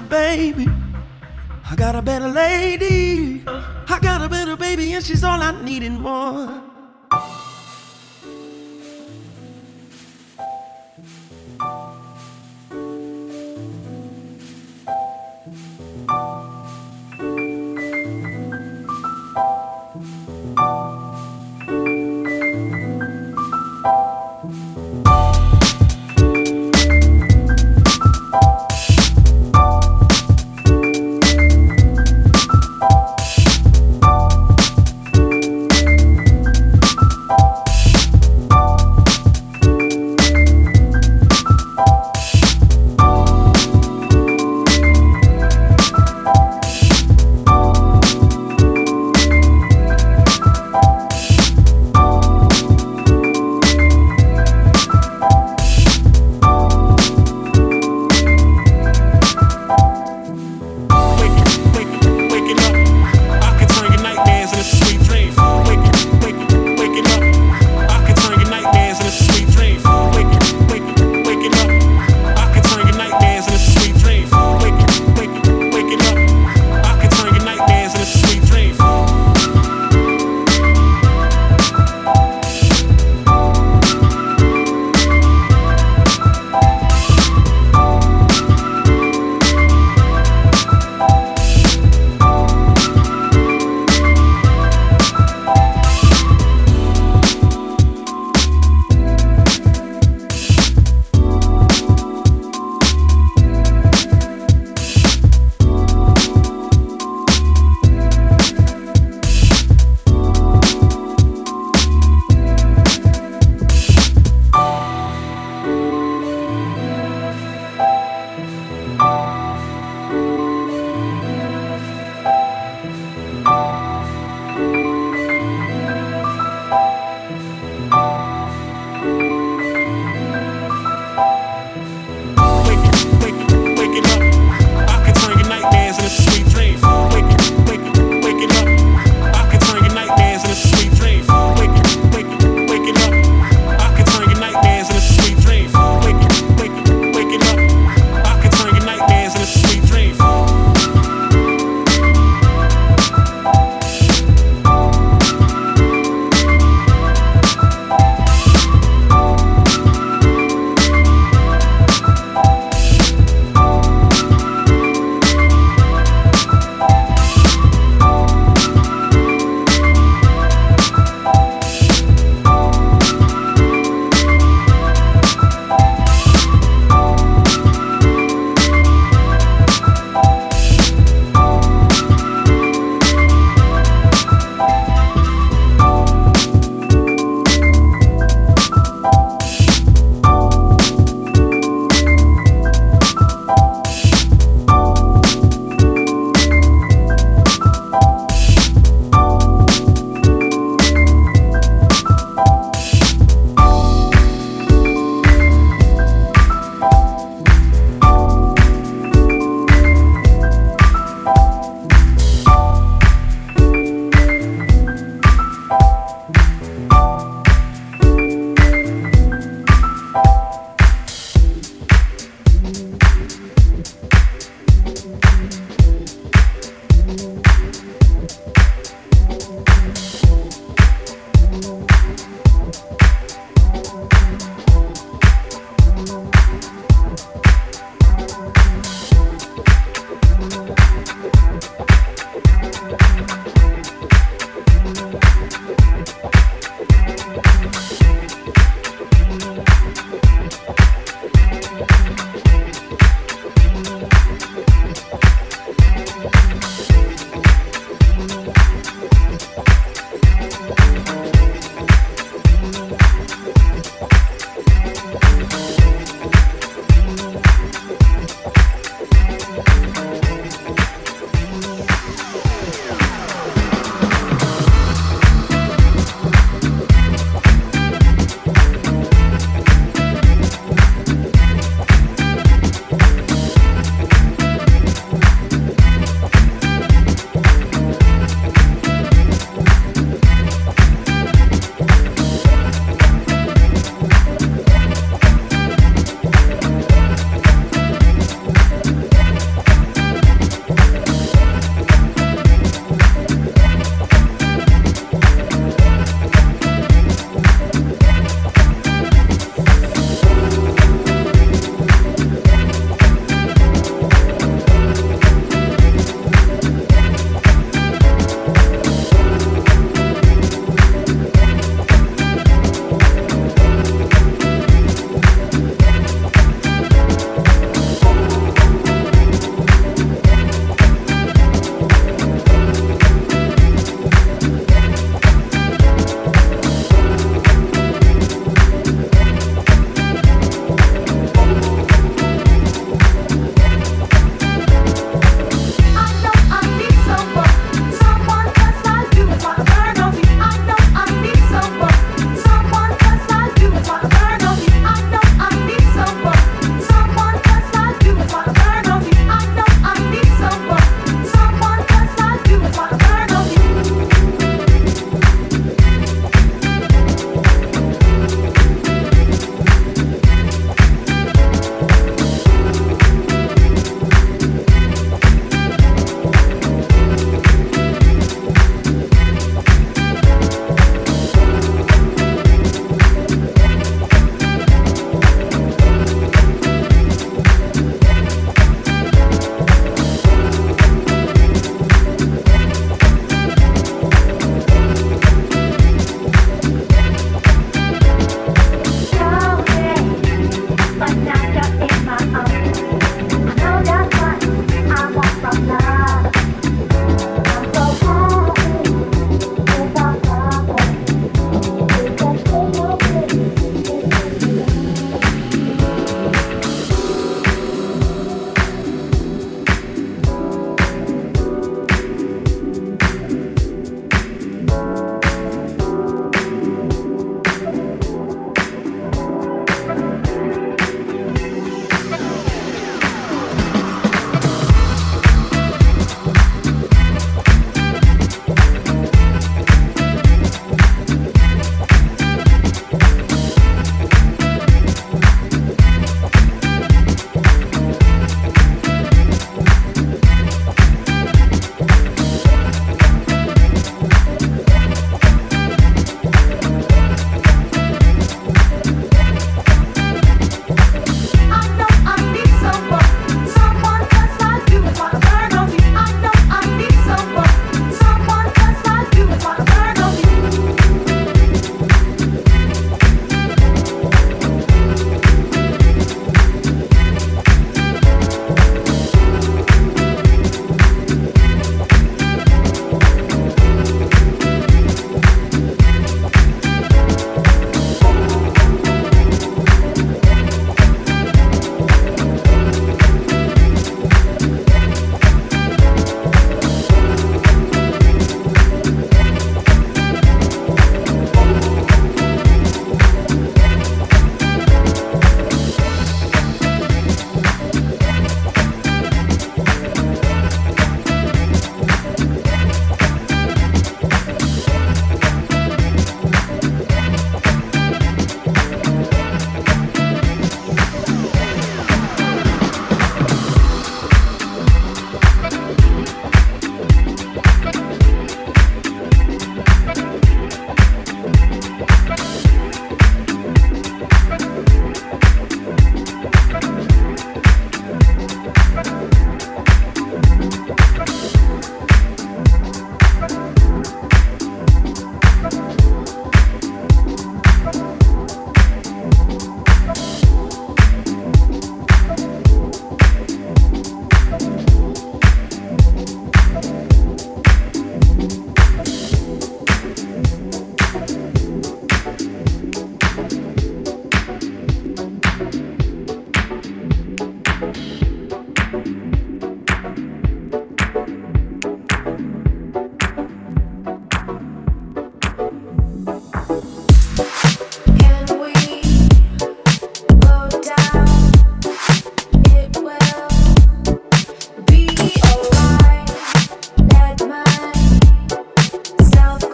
[0.00, 0.70] better baby.
[1.70, 3.42] I got a better lady.
[3.46, 6.67] I got a better baby, and she's all I need and more.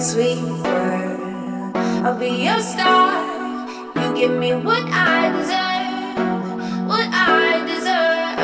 [0.00, 1.72] sweet word.
[2.04, 3.24] I'll be your star.
[3.96, 6.86] You give me what I deserve.
[6.86, 8.36] What I deserve.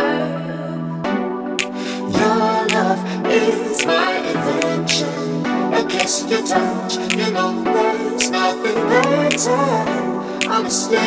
[2.16, 5.46] Your love is my invention.
[5.74, 6.96] I kiss your touch.
[7.16, 10.48] You know there's nothing better.
[10.48, 10.98] Honestly,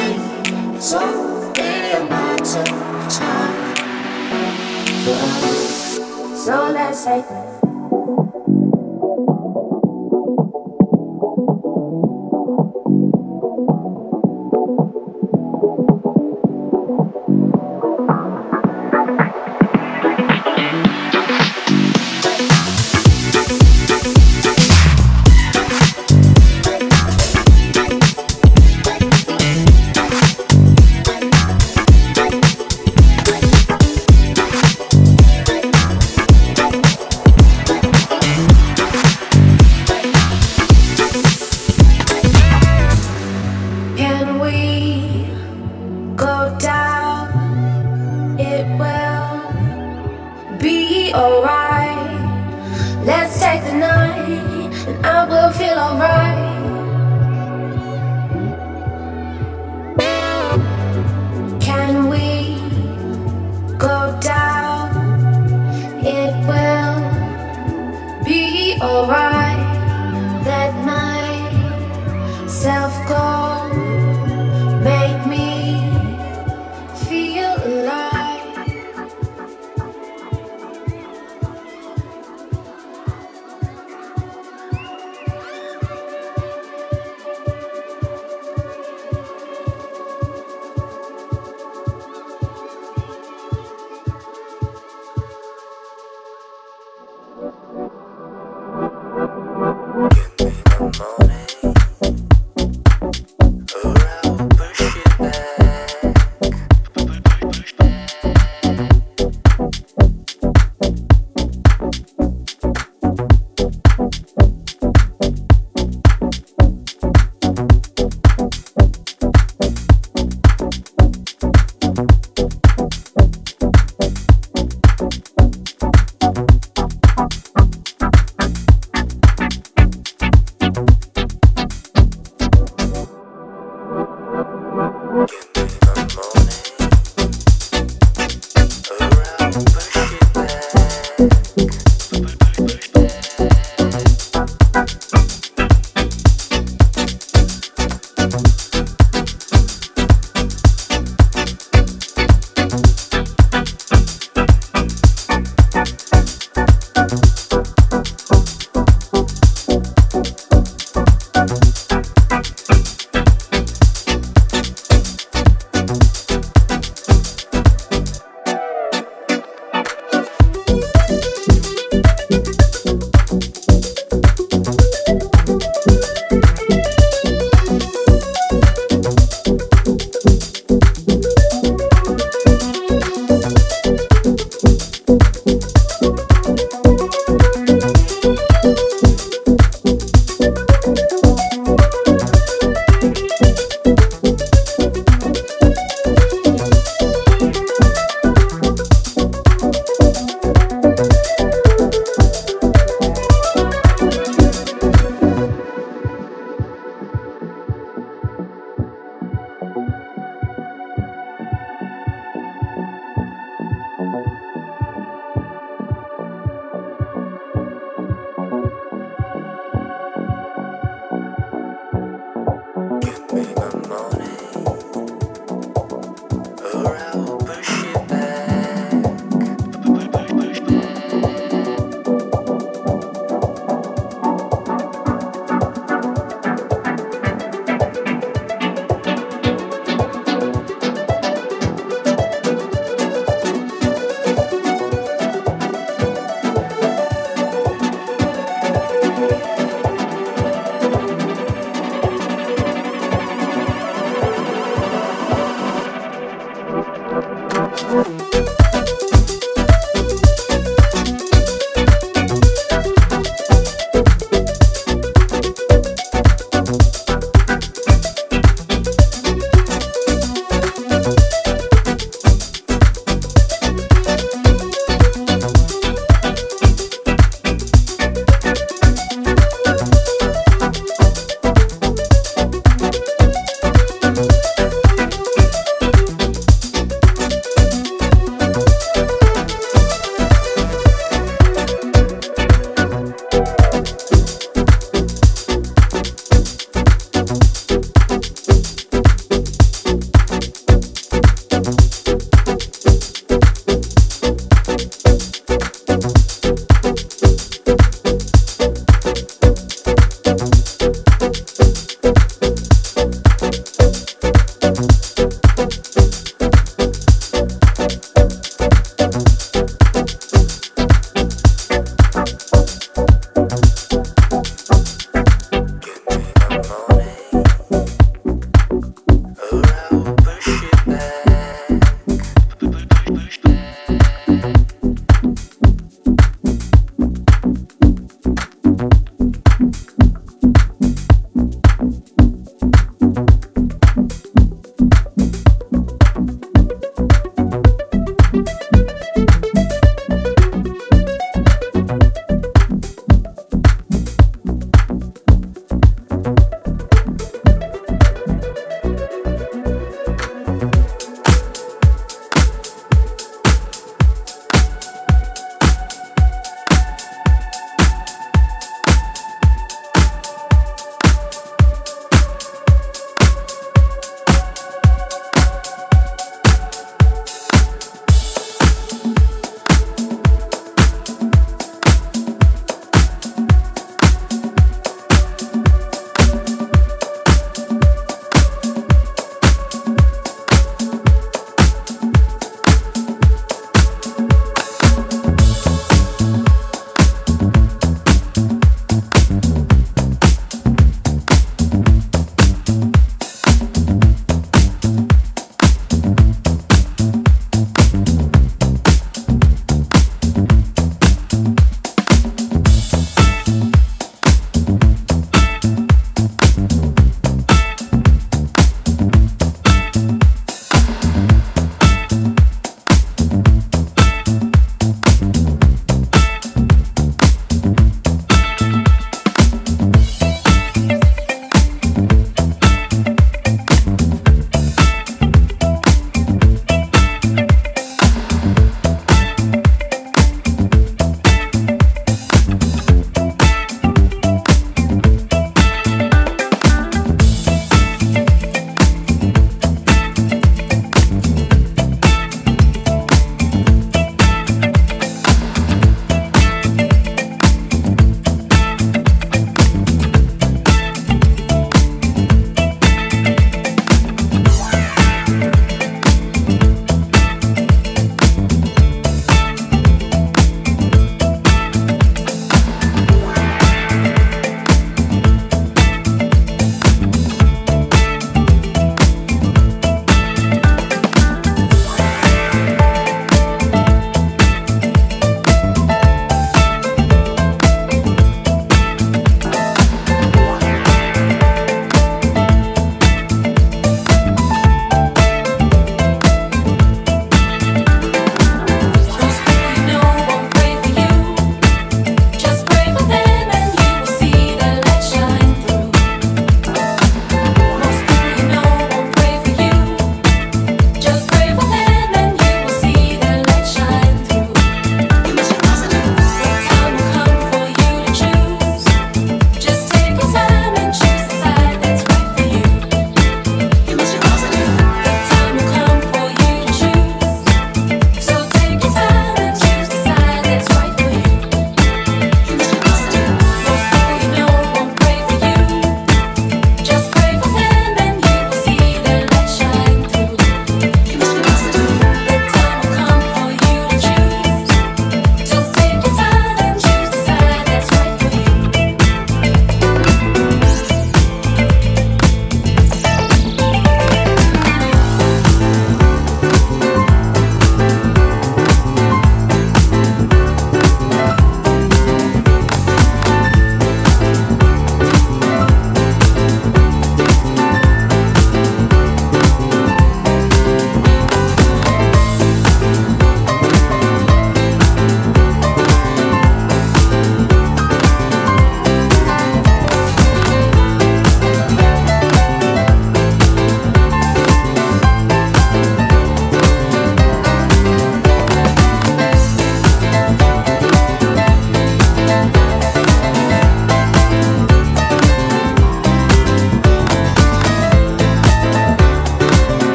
[0.75, 3.75] it's only a matter of time.
[6.36, 7.25] So let's take